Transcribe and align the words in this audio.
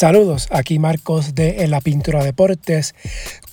Saludos, 0.00 0.48
aquí 0.50 0.78
Marcos 0.78 1.34
de 1.34 1.68
la 1.68 1.82
Pintura 1.82 2.24
Deportes. 2.24 2.94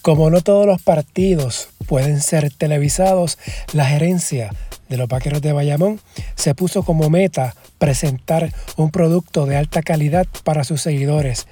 Como 0.02 0.30
no 0.30 0.40
todos 0.40 0.66
los 0.66 0.82
partidos 0.82 1.68
pueden 1.88 2.22
ser 2.22 2.54
televisados, 2.54 3.38
la 3.74 3.84
gerencia 3.84 4.52
de 4.88 4.96
los 4.96 5.10
Vaqueros 5.10 5.42
de 5.42 5.52
Bayamón 5.52 6.00
se 6.36 6.56
puso 6.56 6.84
como 6.84 7.10
meta 7.10 7.54
presentar 7.80 8.54
un 8.78 8.92
producto 8.92 9.46
de 9.46 9.58
alta 9.58 9.82
calidad 9.82 10.26
para 10.46 10.64
sus 10.64 10.82
seguidores 10.82 11.48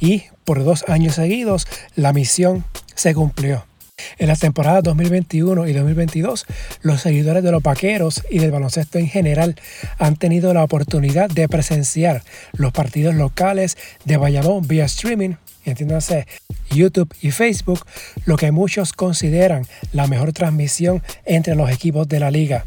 y 0.00 0.24
por 0.42 0.64
dos 0.64 0.84
años 0.88 1.14
seguidos 1.14 1.68
la 1.94 2.12
misión 2.12 2.64
se 2.96 3.14
cumplió. 3.14 3.69
En 4.18 4.28
las 4.28 4.40
temporadas 4.40 4.82
2021 4.82 5.66
y 5.66 5.72
2022, 5.72 6.46
los 6.82 7.00
seguidores 7.00 7.42
de 7.42 7.52
los 7.52 7.62
vaqueros 7.62 8.22
y 8.30 8.38
del 8.38 8.50
baloncesto 8.50 8.98
en 8.98 9.08
general 9.08 9.56
han 9.98 10.16
tenido 10.16 10.52
la 10.54 10.64
oportunidad 10.64 11.28
de 11.30 11.48
presenciar 11.48 12.22
los 12.52 12.72
partidos 12.72 13.14
locales 13.14 13.76
de 14.04 14.16
Bayamón 14.16 14.66
vía 14.66 14.84
streaming, 14.84 15.34
entiéndase 15.70 16.26
YouTube 16.70 17.14
y 17.20 17.30
Facebook, 17.30 17.84
lo 18.24 18.36
que 18.36 18.52
muchos 18.52 18.92
consideran 18.92 19.66
la 19.92 20.06
mejor 20.06 20.32
transmisión 20.32 21.02
entre 21.24 21.54
los 21.54 21.70
equipos 21.70 22.08
de 22.08 22.20
la 22.20 22.30
liga. 22.30 22.66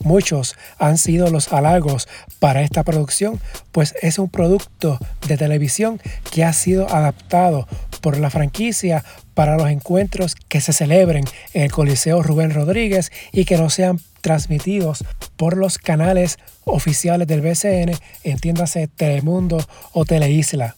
Muchos 0.00 0.56
han 0.78 0.98
sido 0.98 1.30
los 1.30 1.52
halagos 1.52 2.08
para 2.38 2.62
esta 2.62 2.82
producción, 2.82 3.40
pues 3.72 3.94
es 4.02 4.18
un 4.18 4.28
producto 4.28 4.98
de 5.28 5.36
televisión 5.36 6.00
que 6.30 6.44
ha 6.44 6.52
sido 6.52 6.88
adaptado 6.92 7.68
por 8.00 8.18
la 8.18 8.30
franquicia 8.30 9.04
para 9.34 9.56
los 9.56 9.68
encuentros 9.68 10.34
que 10.48 10.60
se 10.60 10.72
celebren 10.72 11.24
en 11.52 11.62
el 11.62 11.72
Coliseo 11.72 12.22
Rubén 12.22 12.52
Rodríguez 12.52 13.10
y 13.32 13.44
que 13.44 13.56
no 13.56 13.70
sean 13.70 13.98
transmitidos 14.20 15.04
por 15.36 15.56
los 15.56 15.78
canales 15.78 16.38
oficiales 16.64 17.28
del 17.28 17.40
BCN, 17.40 17.92
entiéndase 18.22 18.88
Telemundo 18.88 19.58
o 19.92 20.04
Teleisla. 20.04 20.76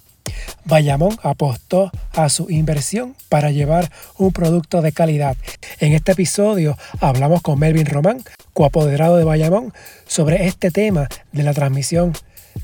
Bayamón 0.65 1.17
apostó 1.23 1.91
a 2.13 2.29
su 2.29 2.51
inversión 2.51 3.15
para 3.29 3.51
llevar 3.51 3.91
un 4.19 4.33
producto 4.33 4.83
de 4.83 4.93
calidad. 4.93 5.37
En 5.81 5.93
este 5.93 6.13
episodio 6.13 6.77
hablamos 7.01 7.43
con 7.43 7.59
Melvin 7.59 7.87
Román, 7.87 8.23
coapoderado 8.53 9.17
de 9.17 9.25
Bayamón, 9.25 9.73
sobre 10.07 10.47
este 10.47 10.71
tema 10.71 11.09
de 11.33 11.43
la 11.43 11.55
transmisión 11.55 12.13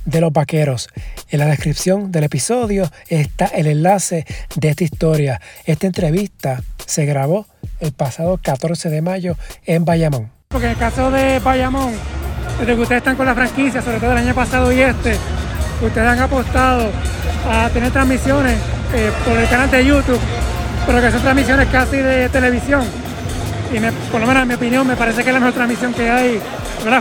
de 0.05 0.21
los 0.21 0.33
vaqueros. 0.33 0.89
En 1.31 1.41
la 1.41 1.47
descripción 1.47 2.13
del 2.13 2.25
episodio 2.25 2.91
está 3.09 3.47
el 3.47 3.67
enlace 3.67 4.27
de 4.57 4.69
esta 4.69 4.85
historia. 4.85 5.41
Esta 5.65 5.87
entrevista 5.87 6.63
se 6.87 7.05
grabó 7.05 7.47
el 7.81 7.93
pasado 7.93 8.39
14 8.43 8.91
de 8.91 9.03
mayo 9.03 9.37
en 9.65 9.85
Bayamón. 9.85 10.31
Porque 10.49 10.67
en 10.67 10.73
el 10.73 10.79
caso 10.79 11.11
de 11.11 11.39
Bayamón, 11.39 11.93
desde 12.59 12.75
que 12.75 12.81
ustedes 12.81 13.01
están 13.01 13.17
con 13.17 13.27
la 13.27 13.35
franquicia, 13.35 13.83
sobre 13.83 13.99
todo 13.99 14.13
el 14.13 14.19
año 14.19 14.35
pasado 14.35 14.73
y 14.73 14.81
este, 14.81 15.17
ustedes 15.81 16.07
han 16.07 16.19
apostado 16.19 16.91
a 17.49 17.69
tener 17.71 17.91
transmisiones 17.91 18.59
eh, 18.95 19.11
por 19.25 19.37
el 19.37 19.49
canal 19.49 19.71
de 19.71 19.85
YouTube, 19.85 20.21
pero 20.87 21.01
que 21.01 21.11
son 21.11 21.23
transmisiones 21.23 21.69
casi 21.69 21.97
de 21.97 22.29
televisión. 22.29 22.83
Y 23.73 23.79
por 24.11 24.21
lo 24.21 24.27
menos 24.27 24.43
en 24.43 24.49
mi 24.49 24.55
opinión 24.55 24.87
me 24.87 24.97
parece 24.97 25.23
que 25.23 25.31
es 25.31 25.35
la 25.35 25.41
mejor 25.41 25.55
transmisión 25.55 25.95
que 25.95 26.11
hay, 26.11 26.41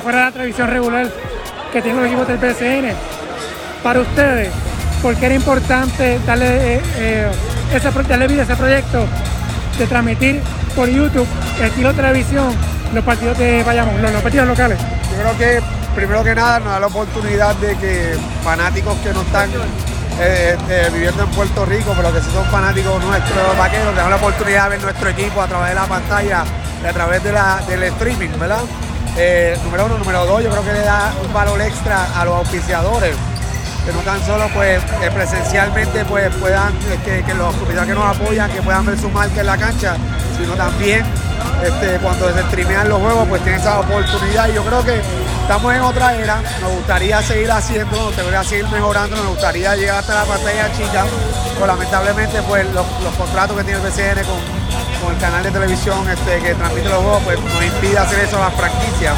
fuera 0.02 0.20
de 0.20 0.26
la 0.26 0.32
televisión 0.32 0.68
regular 0.70 1.10
que 1.74 1.82
tienen 1.82 2.02
los 2.02 2.08
equipos 2.08 2.28
del 2.28 2.38
PCN. 2.38 2.96
Para 3.84 4.00
ustedes, 4.00 4.50
¿por 5.02 5.16
qué 5.16 5.26
era 5.26 5.36
importante 5.36 6.20
darle, 6.26 6.76
eh, 6.76 6.82
eh, 6.98 7.32
darle 8.08 8.28
vida 8.28 8.42
a 8.42 8.46
ese 8.46 8.56
proyecto 8.56 9.06
de 9.78 9.88
transmitir 9.88 10.42
por 10.76 10.88
YouTube, 10.88 11.28
estilo 11.62 11.94
televisión, 11.94 12.54
los 12.94 13.04
partidos 13.04 13.38
de 13.38 13.64
vayamos, 13.64 14.00
los, 14.00 14.22
partidos 14.22 14.48
locales? 14.48 14.80
Yo 14.80 15.22
creo 15.22 15.38
que 15.38 15.66
primero 15.96 16.24
que 16.24 16.36
nada 16.36 16.60
nos 16.60 16.70
da 16.70 16.80
la 16.80 16.88
oportunidad 16.88 17.56
de 17.56 17.76
que 17.78 18.16
fanáticos 18.44 18.98
que 19.00 19.12
no 19.14 19.22
están 19.22 19.50
eh, 20.20 20.90
viviendo 20.94 21.24
en 21.24 21.30
Puerto 21.30 21.66
Rico, 21.66 21.94
pero 21.96 22.14
que 22.14 22.22
sí 22.22 22.30
son 22.34 22.46
fanáticos 22.46 23.04
nuestros 23.04 23.58
vaqueros, 23.58 23.96
tengan 23.96 24.10
la 24.10 24.16
oportunidad 24.18 24.64
de 24.66 24.70
ver 24.70 24.82
nuestro 24.82 25.10
equipo 25.10 25.42
a 25.42 25.48
través 25.48 25.70
de 25.70 25.76
la 25.76 25.86
pantalla 25.86 26.44
a 26.88 26.94
través 26.94 27.24
de 27.24 27.32
la, 27.32 27.62
del 27.68 27.84
streaming, 27.84 28.30
¿verdad? 28.40 28.62
Eh, 29.18 29.58
número 29.64 29.86
uno, 29.86 29.98
número 29.98 30.26
dos, 30.26 30.44
yo 30.44 30.50
creo 30.50 30.64
que 30.64 30.74
le 30.74 30.82
da 30.82 31.14
un 31.24 31.34
valor 31.34 31.62
extra 31.62 32.20
a 32.20 32.26
los 32.26 32.36
auspiciadores, 32.36 33.16
que 33.86 33.94
no 33.94 34.00
tan 34.00 34.24
solo 34.26 34.48
pues 34.54 34.82
eh, 35.02 35.12
presencialmente 35.14 36.06
pues 36.06 36.34
puedan, 36.36 36.74
eh, 37.06 37.24
que, 37.26 37.34
los 37.34 37.48
auspiciadores 37.48 37.88
que 37.88 38.00
nos 38.00 38.18
apoyan, 38.18 38.50
que 38.52 38.62
puedan 38.62 38.86
ver 38.86 38.98
su 38.98 39.10
marca 39.10 39.42
en 39.42 39.48
la 39.48 39.58
cancha, 39.58 39.96
sino 40.38 40.54
también 40.54 41.04
este, 41.64 41.98
cuando 41.98 42.34
se 42.34 42.42
streamean 42.44 42.90
los 42.90 43.00
juegos, 43.00 43.28
pues 43.28 43.44
tienen 43.44 43.60
esa 43.60 43.80
oportunidad. 43.80 44.50
Y 44.50 44.54
yo 44.54 44.64
creo 44.64 44.84
que 44.84 45.02
estamos 45.52 45.76
en 45.76 45.82
otra 45.82 46.16
era, 46.16 46.42
nos 46.62 46.72
gustaría 46.72 47.22
seguir 47.22 47.52
haciendo, 47.52 47.98
nos 47.98 48.06
gustaría 48.06 48.44
seguir 48.46 48.70
mejorando, 48.70 49.18
nos 49.18 49.28
gustaría 49.32 49.76
llegar 49.76 49.98
hasta 49.98 50.16
la 50.16 50.24
pantalla 50.24 50.72
chica, 50.72 51.04
pero 51.56 51.68
lamentablemente 51.68 52.42
pues 52.44 52.66
los, 52.74 52.86
contratos 53.18 53.58
que 53.58 53.66
tiene 53.66 53.82
el 53.82 53.86
BCN 53.86 54.24
con 55.04 55.14
el 55.14 55.20
canal 55.20 55.44
de 55.44 55.52
televisión 55.52 56.10
este, 56.10 56.40
que 56.40 56.56
transmite 56.56 56.88
los 56.88 57.00
juegos, 57.00 57.24
pues 57.26 57.40
nos 57.42 57.66
impide 57.66 57.98
hacer 57.98 58.20
eso 58.20 58.38
a 58.38 58.48
las 58.48 58.54
franquicias. 58.54 59.14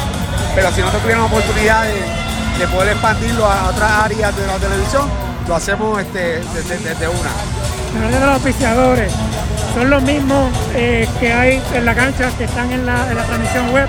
Pero 0.56 0.72
si 0.72 0.80
nosotros 0.80 1.02
tuviéramos 1.02 1.30
oportunidad 1.30 1.84
de, 1.84 2.66
poder 2.66 2.94
expandirlo 2.94 3.46
a 3.46 3.68
otras 3.68 3.90
áreas 3.92 4.36
de 4.36 4.46
la 4.48 4.56
televisión, 4.56 5.08
lo 5.46 5.54
hacemos 5.54 6.00
este, 6.00 6.40
desde, 6.40 7.06
una. 7.06 8.08
de 8.10 8.18
los 8.18 8.28
auspiciadores 8.30 9.12
son 9.74 9.90
los 9.90 10.02
mismos 10.02 10.52
eh, 10.74 11.08
que 11.18 11.32
hay 11.32 11.62
en 11.74 11.84
la 11.84 11.94
cancha, 11.94 12.30
que 12.38 12.44
están 12.44 12.70
en 12.72 12.86
la, 12.86 13.04
transmisión 13.26 13.72
web, 13.72 13.88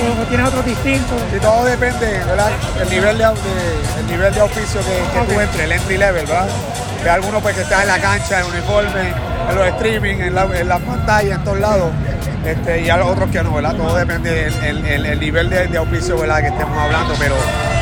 o, 0.00 0.48
otros 0.48 0.64
distintos. 0.64 1.18
Sí, 1.32 1.38
todo 1.40 1.64
depende, 1.64 2.06
¿verdad? 2.26 2.50
El 2.80 2.90
nivel 2.90 3.18
de, 3.18 3.24
el 3.24 4.06
nivel 4.06 4.34
de 4.34 4.40
auspicio 4.40 4.80
que, 4.80 5.20
que 5.20 5.34
tú 5.34 5.40
entres, 5.40 5.64
el 5.64 5.72
entry 5.72 5.98
level, 5.98 6.26
¿verdad? 6.26 6.48
Que 7.02 7.10
algunos 7.10 7.42
pues 7.42 7.56
que 7.56 7.62
están 7.62 7.82
en 7.82 7.88
la 7.88 7.98
cancha, 7.98 8.40
en 8.40 8.46
uniforme, 8.46 9.14
en 9.48 9.56
los 9.56 9.66
streaming, 9.66 10.16
en 10.16 10.34
la, 10.34 10.42
en 10.42 10.68
pantalla, 10.68 11.34
en 11.34 11.44
todos 11.44 11.60
lados. 11.60 11.90
Este, 12.44 12.82
y 12.82 12.90
a 12.90 12.96
los 12.96 13.08
otros 13.08 13.30
que 13.30 13.42
no, 13.42 13.52
¿verdad? 13.52 13.74
Todo 13.74 13.96
depende 13.96 14.50
del 14.50 15.20
nivel 15.20 15.50
de, 15.50 15.76
auspicio 15.76 16.18
¿verdad? 16.18 16.40
que 16.40 16.48
estemos 16.48 16.76
hablando, 16.78 17.14
pero 17.18 17.36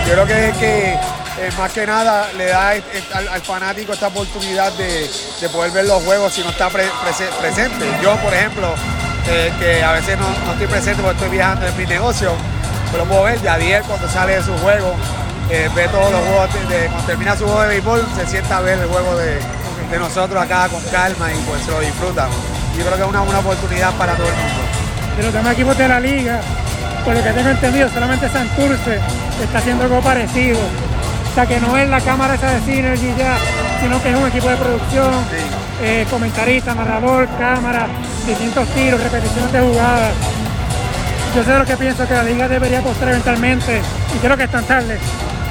yo 0.06 0.12
creo 0.12 0.26
que, 0.26 0.52
que 0.58 0.98
eh, 1.40 1.50
más 1.56 1.72
que 1.72 1.86
nada 1.86 2.32
le 2.36 2.46
da 2.46 2.70
al, 2.70 3.40
fanático 3.42 3.92
esta 3.92 4.08
oportunidad 4.08 4.72
de, 4.72 5.08
poder 5.52 5.70
ver 5.70 5.84
los 5.84 6.02
juegos 6.02 6.32
si 6.32 6.42
no 6.42 6.50
está 6.50 6.68
presente. 6.68 7.86
Yo, 8.02 8.16
por 8.16 8.34
ejemplo, 8.34 8.74
eh, 9.30 9.52
que 9.58 9.82
a 9.82 9.92
veces 9.92 10.18
no, 10.18 10.52
estoy 10.52 10.66
presente 10.66 11.02
porque 11.02 11.16
estoy 11.16 11.30
viajando 11.30 11.66
en 11.66 11.76
mi 11.76 11.86
negocio, 11.86 12.32
pero 12.90 13.04
puedo 13.04 13.24
ver, 13.24 13.40
Yadier 13.42 13.82
cuando 13.82 14.08
sale 14.08 14.36
de 14.36 14.42
su 14.42 14.56
juego, 14.58 14.94
eh, 15.50 15.68
ve 15.74 15.88
todos 15.88 16.10
los 16.10 16.20
juegos, 16.20 16.48
cuando 16.90 17.06
termina 17.06 17.36
su 17.36 17.44
juego 17.44 17.62
de 17.62 17.68
béisbol, 17.68 18.06
se 18.16 18.26
sienta 18.26 18.58
a 18.58 18.60
ver 18.60 18.78
el 18.78 18.88
juego 18.88 19.16
de, 19.16 19.38
de 19.90 19.98
nosotros 19.98 20.42
acá 20.42 20.68
con 20.68 20.82
calma 20.84 21.32
y 21.32 21.36
pues 21.46 21.66
lo 21.66 21.80
disfrutan. 21.80 22.28
Yo 22.76 22.84
creo 22.84 22.96
que 22.96 23.02
es 23.02 23.08
una, 23.08 23.22
una 23.22 23.38
oportunidad 23.40 23.92
para 23.94 24.14
todo 24.14 24.28
el 24.28 24.34
mundo. 24.34 24.62
De 25.16 25.22
los 25.24 25.32
demás 25.32 25.52
equipos 25.52 25.76
de 25.76 25.88
la 25.88 26.00
liga, 26.00 26.40
por 27.04 27.14
lo 27.14 27.22
que 27.22 27.30
tengo 27.30 27.50
entendido, 27.50 27.88
solamente 27.88 28.28
Santurce 28.28 29.00
está 29.42 29.58
haciendo 29.58 29.84
algo 29.84 30.00
parecido. 30.00 30.58
O 30.58 31.34
sea, 31.34 31.46
que 31.46 31.60
no 31.60 31.76
es 31.76 31.88
la 31.88 32.00
cámara 32.00 32.34
esa 32.34 32.50
de 32.50 32.60
Synergy 32.60 33.14
ya, 33.18 33.36
sino 33.80 34.02
que 34.02 34.10
es 34.10 34.16
un 34.16 34.26
equipo 34.26 34.48
de 34.48 34.56
producción, 34.56 35.12
eh, 35.82 36.06
comentarista, 36.10 36.74
narrador, 36.74 37.28
cámara, 37.38 37.86
distintos 38.28 38.68
tiros, 38.68 39.02
repeticiones 39.02 39.52
de 39.52 39.60
jugadas. 39.60 40.12
Yo 41.34 41.44
sé 41.44 41.58
lo 41.58 41.64
que 41.64 41.76
pienso 41.76 42.06
que 42.06 42.14
la 42.14 42.22
liga 42.22 42.48
debería 42.48 42.80
apostar 42.80 43.08
eventualmente, 43.08 43.80
y 44.14 44.18
creo 44.18 44.36
que 44.36 44.44
es 44.44 44.50
tan 44.50 44.64
tarde, 44.64 44.98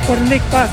por 0.07 0.17
un 0.17 0.29
Pass 0.51 0.69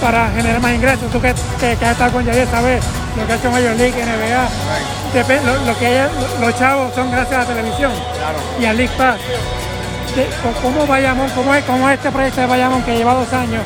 para 0.00 0.30
generar 0.30 0.60
más 0.60 0.72
ingresos. 0.72 1.10
Tú 1.10 1.20
que, 1.20 1.34
que, 1.58 1.72
has 1.72 1.92
estado 1.92 2.12
con 2.12 2.24
Javier 2.24 2.48
sabes 2.50 2.82
lo 3.16 3.26
que 3.26 3.32
ha 3.32 3.36
hecho 3.36 3.50
Major 3.50 3.76
League, 3.76 3.94
NBA. 4.02 5.66
lo, 5.66 5.78
que 5.78 6.06
los 6.40 6.58
chavos 6.58 6.94
son 6.94 7.10
gracias 7.10 7.34
a 7.34 7.38
la 7.40 7.46
televisión 7.46 7.92
y 8.58 8.64
al 8.64 8.76
League 8.76 8.92
Pass. 8.96 9.20
¿Cómo 10.62 10.86
Bayamón, 10.86 11.28
cómo, 11.30 11.54
es, 11.54 11.64
cómo 11.64 11.88
este 11.88 12.10
proyecto 12.10 12.40
de 12.40 12.46
Bayamón 12.46 12.82
que 12.82 12.96
lleva 12.96 13.14
dos 13.14 13.32
años 13.32 13.62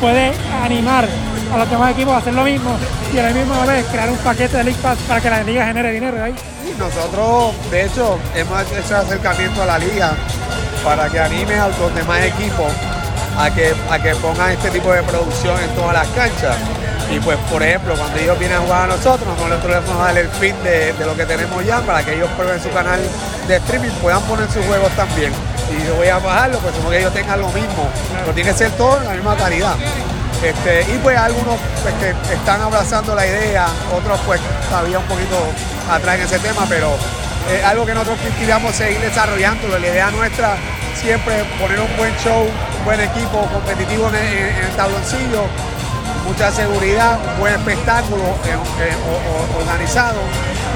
puede 0.00 0.32
animar 0.62 1.08
a 1.52 1.58
los 1.58 1.70
demás 1.70 1.92
equipos 1.92 2.14
a 2.14 2.18
hacer 2.18 2.34
lo 2.34 2.44
mismo 2.44 2.76
y 3.12 3.18
a 3.18 3.22
la 3.24 3.30
misma 3.30 3.66
vez 3.66 3.84
crear 3.86 4.10
un 4.10 4.16
paquete 4.18 4.56
de 4.56 4.64
League 4.64 4.78
Pass 4.82 4.98
para 5.06 5.20
que 5.20 5.30
la 5.30 5.42
liga 5.42 5.66
genere 5.66 5.92
dinero 5.92 6.22
ahí? 6.22 6.34
Nosotros, 6.78 7.54
de 7.70 7.84
hecho, 7.84 8.18
hemos 8.34 8.62
hecho 8.72 8.96
acercamiento 8.96 9.62
a 9.62 9.66
la 9.66 9.78
liga 9.78 10.14
para 10.82 11.08
que 11.08 11.20
anime 11.20 11.54
a 11.54 11.68
los 11.68 11.94
demás 11.94 12.22
equipos 12.24 12.72
a 13.38 13.50
que, 13.50 13.74
a 13.90 13.98
que 13.98 14.14
pongan 14.16 14.50
este 14.52 14.70
tipo 14.70 14.92
de 14.92 15.02
producción 15.02 15.58
en 15.60 15.70
todas 15.74 15.92
las 15.92 16.08
canchas. 16.08 16.56
Y 17.10 17.20
pues, 17.20 17.36
por 17.50 17.62
ejemplo, 17.62 17.94
cuando 17.94 18.18
ellos 18.18 18.38
vienen 18.38 18.58
a 18.58 18.60
jugar 18.60 18.84
a 18.84 18.86
nosotros, 18.86 19.28
nosotros 19.38 19.70
les 19.70 19.86
vamos 19.86 20.02
a 20.02 20.06
dar 20.06 20.18
el 20.18 20.28
fin 20.28 20.54
de, 20.64 20.94
lo 21.04 21.14
que 21.14 21.26
tenemos 21.26 21.64
ya 21.64 21.80
para 21.82 22.02
que 22.02 22.14
ellos 22.14 22.28
prueben 22.36 22.62
su 22.62 22.70
canal 22.70 23.00
de 23.48 23.56
streaming, 23.56 23.90
puedan 24.00 24.22
poner 24.22 24.50
sus 24.50 24.64
juegos 24.64 24.90
también. 24.92 25.32
Y 25.70 25.86
yo 25.86 25.94
voy 25.96 26.08
a 26.08 26.18
bajarlo, 26.18 26.58
pues 26.58 26.74
como 26.74 26.90
que 26.90 27.00
ellos 27.00 27.12
tengan 27.12 27.40
lo 27.40 27.48
mismo. 27.48 27.88
Pero 28.20 28.32
tiene 28.32 28.50
que 28.50 28.56
ser 28.56 28.70
todo 28.72 28.98
en 28.98 29.04
la 29.04 29.12
misma 29.12 29.36
calidad. 29.36 29.74
Este, 30.42 30.82
y 30.92 30.98
pues 30.98 31.16
algunos 31.16 31.54
pues, 31.82 31.94
que 31.94 32.34
están 32.34 32.60
abrazando 32.60 33.14
la 33.14 33.24
idea, 33.24 33.66
otros 33.96 34.18
pues 34.26 34.40
todavía 34.68 34.98
un 34.98 35.04
poquito 35.04 35.38
atrás 35.88 36.16
en 36.16 36.22
ese 36.22 36.38
tema, 36.40 36.66
pero 36.68 36.96
es 37.48 37.64
algo 37.64 37.86
que 37.86 37.94
nosotros 37.94 38.18
queríamos 38.38 38.74
seguir 38.74 39.00
desarrollando. 39.00 39.68
La 39.68 39.78
idea 39.78 40.10
nuestra 40.10 40.56
siempre 41.00 41.44
poner 41.60 41.78
un 41.78 41.96
buen 41.96 42.12
show, 42.16 42.42
un 42.42 42.84
buen 42.84 43.00
equipo 43.00 43.46
competitivo 43.52 44.08
en 44.08 44.16
el, 44.16 44.76
tabloncillo 44.76 45.44
mucha 46.26 46.50
seguridad, 46.50 47.18
un 47.34 47.40
buen 47.40 47.54
espectáculo 47.54 48.22
eh, 48.22 48.56
eh, 48.80 49.58
organizado 49.60 50.20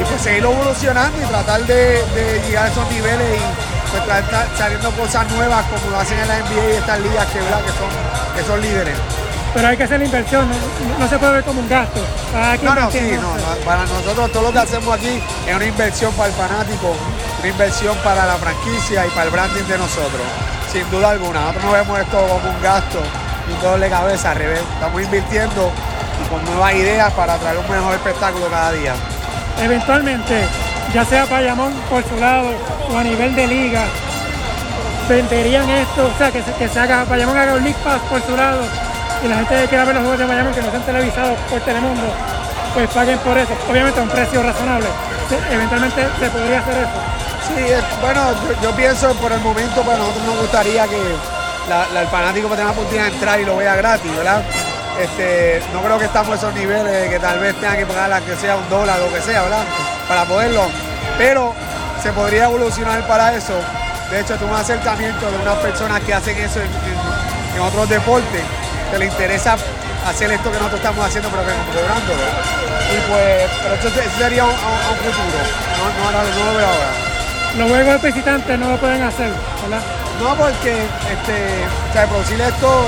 y 0.01 0.05
pues 0.05 0.21
seguirlo 0.21 0.53
evolucionando 0.53 1.23
y 1.23 1.25
tratar 1.25 1.61
de, 1.67 2.03
llegar 2.47 2.67
a 2.67 2.69
esos 2.69 2.91
niveles 2.91 3.39
y 3.39 3.91
pues 3.91 4.05
tratar, 4.05 4.47
saliendo 4.57 4.91
cosas 4.93 5.31
nuevas 5.33 5.65
como 5.67 5.93
lo 5.93 6.01
hacen 6.01 6.19
en 6.19 6.29
la 6.29 6.39
NBA 6.41 6.71
y 6.73 6.77
estas 6.77 7.01
ligas 7.01 7.27
que, 7.27 7.39
que, 7.39 7.45
son, 7.45 8.37
que 8.37 8.43
son 8.45 8.61
líderes 8.61 8.95
pero 9.57 9.69
hay 9.69 9.77
que 9.79 9.85
hacer 9.85 9.99
la 9.99 10.05
inversión, 10.05 10.47
no, 10.99 11.09
se 11.09 11.19
puede 11.19 11.33
ver 11.33 11.45
como 11.45 11.63
un 11.63 11.69
gasto. 11.69 11.99
No, 12.63 12.75
no, 12.75 12.91
sí, 12.91 13.13
no, 13.19 13.65
para 13.65 13.87
nosotros 13.87 14.31
todo 14.31 14.43
lo 14.43 14.53
que 14.53 14.59
hacemos 14.59 14.95
aquí 14.95 15.19
es 15.49 15.57
una 15.57 15.65
inversión 15.65 16.13
para 16.13 16.29
el 16.29 16.35
fanático, 16.35 16.95
una 17.39 17.49
inversión 17.49 17.97
para 18.05 18.27
la 18.27 18.35
franquicia 18.35 19.07
y 19.07 19.09
para 19.11 19.23
el 19.23 19.31
branding 19.31 19.63
de 19.63 19.79
nosotros, 19.79 20.21
sin 20.71 20.89
duda 20.91 21.09
alguna. 21.13 21.41
Nosotros 21.41 21.65
no 21.65 21.73
vemos 21.73 22.01
esto 22.01 22.19
como 22.19 22.51
un 22.51 22.63
gasto, 22.63 23.01
un 23.49 23.81
de 23.81 23.89
cabeza, 23.89 24.33
al 24.33 24.37
revés, 24.37 24.61
estamos 24.75 25.03
invirtiendo 25.03 25.73
con 26.29 26.45
nuevas 26.45 26.75
ideas 26.75 27.11
para 27.15 27.39
traer 27.39 27.57
un 27.57 27.71
mejor 27.71 27.95
espectáculo 27.95 28.49
cada 28.51 28.73
día. 28.73 28.93
Eventualmente, 29.63 30.45
ya 30.93 31.03
sea 31.07 31.25
Payamón 31.25 31.73
por 31.89 32.07
su 32.07 32.17
lado 32.17 32.51
o 32.93 32.99
a 32.99 33.03
nivel 33.03 33.35
de 33.35 33.47
liga, 33.47 33.85
venderían 35.09 35.67
esto, 35.71 36.11
o 36.15 36.19
sea, 36.19 36.31
que 36.31 36.43
se, 36.43 36.53
que 36.53 36.69
se 36.69 36.79
haga, 36.79 37.05
Bayamón 37.05 37.39
haga 37.39 37.55
un 37.55 37.65
League 37.65 37.79
Pass 37.83 38.03
por 38.11 38.21
su 38.21 38.37
lado 38.37 38.61
y 39.23 39.29
la 39.29 39.37
gente 39.37 39.55
que 39.63 39.69
quiera 39.69 39.85
ver 39.85 39.95
los 39.95 40.03
juegos 40.03 40.19
de 40.19 40.27
Miami 40.27 40.53
que 40.53 40.63
no 40.63 40.71
sean 40.71 40.83
televisados 40.83 41.39
por 41.51 41.61
Telemundo, 41.61 42.03
pues 42.75 42.89
paguen 42.91 43.19
por 43.21 43.37
eso. 43.39 43.53
Obviamente 43.69 44.01
a 44.01 44.03
un 44.03 44.09
precio 44.09 44.43
razonable. 44.43 44.87
Eventualmente 45.51 46.07
se 46.19 46.31
podría 46.31 46.61
hacer 46.61 46.79
eso. 46.79 47.17
Sí, 47.49 47.73
bueno, 48.01 48.21
yo, 48.63 48.73
pienso 48.73 49.15
por 49.15 49.33
el 49.33 49.41
momento, 49.41 49.83
pues 49.83 49.97
a 49.97 49.99
nosotros 49.99 50.25
nos 50.25 50.39
gustaría 50.41 50.87
que 50.87 50.97
el 50.97 52.07
fanático 52.09 52.49
tenga 52.49 52.65
la 52.65 52.71
oportunidad 52.71 53.07
de 53.07 53.13
entrar 53.13 53.41
y 53.41 53.45
lo 53.45 53.57
vea 53.57 53.77
gratis, 53.77 54.17
¿verdad? 54.17 54.43
Este, 55.01 55.63
no 55.73 55.81
creo 55.83 55.99
que 55.99 56.07
estamos 56.07 56.31
a 56.33 56.35
esos 56.35 56.55
niveles 56.55 56.93
de 56.93 57.09
que 57.09 57.19
tal 57.19 57.39
vez 57.39 57.55
tenga 57.57 57.77
que 57.77 57.87
pagar 57.87 58.09
la 58.09 58.21
que 58.21 58.35
sea 58.37 58.57
un 58.57 58.69
dólar 58.69 59.01
o 59.01 59.07
lo 59.07 59.15
que 59.15 59.21
sea, 59.21 59.43
¿verdad? 59.43 59.65
Para 60.09 60.25
poderlo. 60.25 60.67
Pero 61.19 61.55
se 62.03 62.13
podría 62.13 62.45
evolucionar 62.45 63.07
para 63.07 63.35
eso. 63.35 63.55
De 64.11 64.21
hecho, 64.21 64.37
tuve 64.37 64.51
un 64.51 64.57
acercamiento 64.57 65.31
de 65.31 65.39
unas 65.39 65.57
personas 65.57 66.01
que 66.03 66.15
hacen 66.15 66.37
eso 66.39 66.61
en 66.61 67.61
otros 67.61 67.89
deportes 67.89 68.43
que 68.91 68.99
le 68.99 69.07
interesa 69.07 69.57
hacer 70.07 70.31
esto 70.31 70.51
que 70.51 70.59
nosotros 70.59 70.81
estamos 70.81 71.05
haciendo, 71.05 71.29
pero 71.31 71.43
que 71.43 71.53
cobrándolo. 71.73 72.23
Y 72.87 72.97
pues, 73.11 73.51
pero 73.63 73.75
eso, 73.75 73.91
sería 74.19 74.45
un, 74.45 74.51
un, 74.51 74.97
futuro, 75.03 75.43
no, 75.79 76.13
no, 76.13 76.23
no, 76.23 76.53
lo 76.53 76.59
veo 76.59 76.67
ahora. 76.67 76.91
Los 77.59 77.69
juegos 77.71 78.03
de 78.03 78.09
visitantes 78.09 78.59
no 78.59 78.71
lo 78.71 78.77
pueden 78.77 79.03
hacer, 79.03 79.33
¿verdad? 79.63 79.83
No, 80.21 80.35
porque 80.37 80.73
este, 80.73 81.67
o 81.91 81.93
sea, 81.93 82.07
producir 82.07 82.41
esto, 82.41 82.87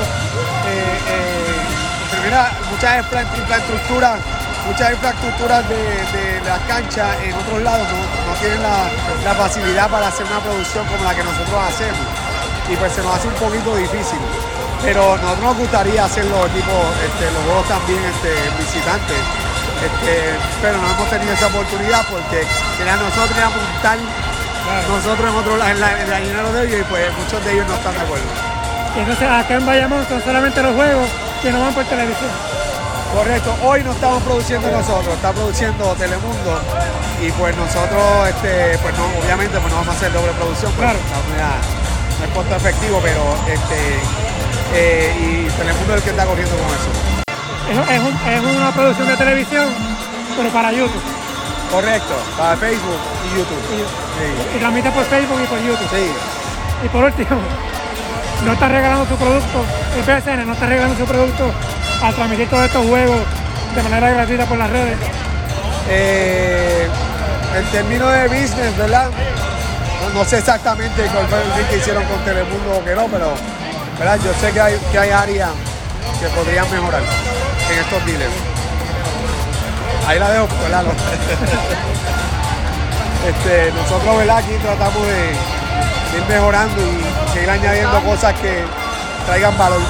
eh, 0.69 0.99
eh, 1.11 2.25
mira, 2.25 2.53
muchas 2.71 2.99
infraestructuras, 2.99 4.21
muchas 4.67 4.93
infraestructuras 4.93 5.69
de, 5.69 5.77
de 5.77 6.41
las 6.47 6.61
canchas 6.61 7.17
en 7.25 7.35
otros 7.35 7.63
lados 7.63 7.87
no, 7.91 8.33
no 8.33 8.39
tienen 8.41 8.63
la, 8.63 8.89
la, 9.25 9.35
facilidad 9.35 9.91
para 9.91 10.09
hacer 10.09 10.27
una 10.27 10.41
producción 10.41 10.87
como 10.87 11.05
la 11.05 11.15
que 11.15 11.25
nosotros 11.25 11.59
hacemos. 11.69 12.07
Y 12.71 12.77
pues 12.77 12.93
se 12.93 13.03
nos 13.03 13.17
hace 13.17 13.29
un 13.29 13.35
poquito 13.35 13.75
difícil. 13.77 14.19
Pero 14.83 15.17
nosotros 15.19 15.45
nos 15.45 15.57
gustaría 15.59 16.05
hacer 16.05 16.25
los 16.27 16.47
equipos, 16.51 16.81
este, 17.05 17.25
los 17.33 17.43
juegos 17.45 17.69
también 17.69 17.99
este, 18.05 18.31
visitantes. 18.59 19.23
Este, 19.79 20.35
pero 20.61 20.79
no 20.79 20.91
hemos 20.91 21.09
tenido 21.11 21.33
esa 21.33 21.47
oportunidad 21.47 22.05
porque 22.11 22.43
nosotros 22.83 23.37
ir 23.37 23.43
a 23.43 23.51
montar 23.51 23.99
nosotros 24.89 25.31
en 25.31 25.37
otro 25.37 25.55
en 25.55 25.81
la, 25.81 26.03
en 26.03 26.11
la 26.11 26.51
de 26.51 26.67
ellos 26.67 26.81
y 26.81 26.85
pues 26.85 27.17
muchos 27.17 27.45
de 27.45 27.53
ellos 27.53 27.67
no 27.67 27.75
están 27.75 27.95
de 27.95 28.01
acuerdo. 28.01 28.27
Entonces 28.97 29.29
acá 29.29 29.55
en 29.55 29.67
Bayamón 29.67 30.07
son 30.09 30.23
solamente 30.23 30.63
los 30.63 30.75
juegos 30.75 31.09
que 31.43 31.53
no 31.53 31.61
van 31.61 31.75
por 31.75 31.85
televisión. 31.85 32.31
Correcto, 33.15 33.55
hoy 33.65 33.83
no 33.85 33.93
estamos 33.93 34.23
produciendo 34.23 34.71
nosotros, 34.71 35.15
está 35.15 35.33
produciendo 35.33 35.95
Telemundo 35.95 36.61
y 37.23 37.31
pues 37.33 37.57
nosotros, 37.57 38.29
este, 38.29 38.77
pues 38.79 38.95
no, 38.99 39.07
obviamente 39.25 39.59
pues 39.59 39.73
no 39.73 39.81
vamos 39.81 39.95
a 39.95 39.97
hacer 39.97 40.13
doble 40.13 40.33
producción, 40.33 40.71
pues, 40.73 40.85
claro. 40.85 40.99
no 42.19 42.25
es 42.27 42.31
costo 42.35 42.57
efectivo, 42.57 43.01
pero 43.03 43.23
este, 43.49 43.99
eh, 44.75 45.13
y 45.19 45.51
Telemundo 45.57 45.95
es 45.95 45.99
el 45.99 46.03
que 46.05 46.11
está 46.11 46.27
corriendo 46.27 46.55
con 46.57 46.67
eso. 46.67 47.09
Es, 47.69 48.41
una 48.41 48.73
producción 48.73 49.09
de 49.09 49.17
televisión, 49.17 49.69
pero 50.37 50.49
para 50.51 50.73
YouTube. 50.73 51.03
Correcto, 51.71 52.15
para 52.37 52.57
Facebook 52.57 53.01
y 53.27 53.39
YouTube. 53.39 53.63
Y, 53.75 54.57
y 54.57 54.59
transmite 54.59 54.91
por 54.91 55.05
Facebook 55.05 55.41
y 55.43 55.47
por 55.47 55.59
YouTube. 55.59 55.89
Sí. 55.91 56.11
Y 56.85 56.89
por 56.89 57.05
último, 57.05 57.29
no 58.45 58.53
está 58.53 58.69
regalando 58.69 59.07
su 59.07 59.17
producto, 59.17 59.65
el 59.97 60.05
PSN 60.05 60.47
no 60.47 60.53
está 60.53 60.67
regalando 60.67 60.97
su 60.97 61.05
producto 61.05 61.53
al 62.03 62.15
transmitir 62.15 62.49
todos 62.49 62.65
estos 62.67 62.87
juegos 62.87 63.21
de 63.75 63.83
manera 63.83 64.11
gratuita 64.11 64.47
por 64.47 64.59
las 64.59 64.71
redes. 64.71 64.97
Eh, 65.91 66.89
en 67.57 67.65
términos 67.67 68.13
de 68.13 68.29
business, 68.29 68.77
¿verdad? 68.77 69.11
No, 70.15 70.25
sé 70.25 70.39
exactamente 70.39 71.03
cuál 71.13 71.27
fue 71.27 71.39
el 71.39 71.67
que 71.67 71.77
hicieron 71.79 72.05
con 72.05 72.19
Telemundo 72.25 72.79
o 72.79 72.85
que 72.85 72.95
no, 72.95 73.07
pero 73.09 73.35
yo 73.99 74.33
sé 74.41 74.53
que 74.53 74.61
hay, 74.61 74.79
que 74.93 74.99
hay 74.99 75.11
áreas 75.11 75.51
que 76.21 76.29
podrían 76.29 76.71
mejorar 76.71 77.03
en 77.03 77.79
estos 77.79 78.07
dealers. 78.07 78.33
Ahí 80.07 80.19
la 80.19 80.31
dejo, 80.31 80.49
¿verdad? 80.63 80.85
este, 83.29 83.73
nosotros, 83.73 84.19
¿verdad? 84.19 84.39
Aquí 84.39 84.53
tratamos 84.63 85.07
de, 85.07 85.33
ir 86.17 86.25
mejorando 86.29 86.81
y 86.81 87.03
seguir 87.35 87.51
añadiendo 87.51 88.01
cosas 88.03 88.35
que 88.41 88.63
traigan 89.27 89.59
valor. 89.59 89.83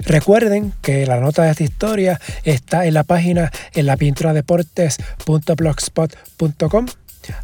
Recuerden 0.00 0.72
que 0.80 1.06
la 1.06 1.20
nota 1.20 1.44
de 1.44 1.52
esta 1.52 1.62
historia 1.62 2.20
está 2.44 2.86
en 2.86 2.94
la 2.94 3.04
página 3.04 3.52
en 3.74 3.86
la 3.86 3.96
pintura 3.96 4.32
deportes.blogspot.com. 4.32 6.86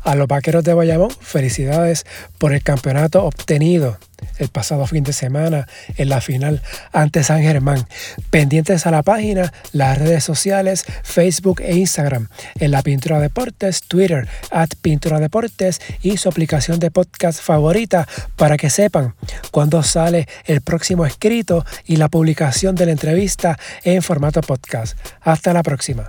A 0.02 0.14
los 0.14 0.28
vaqueros 0.28 0.64
de 0.64 0.74
Bayamón, 0.74 1.10
felicidades 1.10 2.06
por 2.38 2.52
el 2.52 2.62
campeonato 2.62 3.24
obtenido 3.24 3.98
el 4.38 4.48
pasado 4.48 4.86
fin 4.86 5.04
de 5.04 5.12
semana 5.12 5.66
en 5.96 6.08
la 6.08 6.20
final 6.20 6.62
ante 6.92 7.22
San 7.24 7.42
Germán. 7.42 7.86
Pendientes 8.30 8.86
a 8.86 8.90
la 8.90 9.02
página, 9.02 9.52
las 9.72 9.98
redes 9.98 10.24
sociales, 10.24 10.84
Facebook 11.02 11.60
e 11.60 11.76
Instagram, 11.76 12.28
en 12.58 12.70
la 12.70 12.82
Pintura 12.82 13.20
Deportes, 13.20 13.82
Twitter, 13.82 14.28
at 14.50 14.70
Pintura 14.80 15.20
Deportes 15.20 15.80
y 16.02 16.16
su 16.16 16.28
aplicación 16.28 16.78
de 16.78 16.90
podcast 16.90 17.40
favorita 17.40 18.06
para 18.36 18.56
que 18.56 18.70
sepan 18.70 19.14
cuándo 19.50 19.82
sale 19.82 20.28
el 20.44 20.60
próximo 20.60 21.06
escrito 21.06 21.64
y 21.86 21.96
la 21.96 22.08
publicación 22.08 22.74
de 22.74 22.86
la 22.86 22.92
entrevista 22.92 23.58
en 23.84 24.02
formato 24.02 24.40
podcast. 24.40 24.98
Hasta 25.20 25.52
la 25.52 25.62
próxima. 25.62 26.06